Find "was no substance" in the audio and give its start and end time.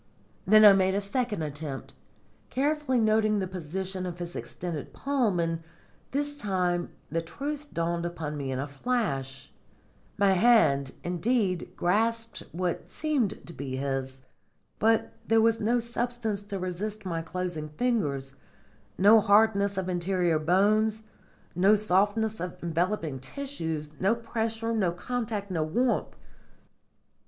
15.39-16.41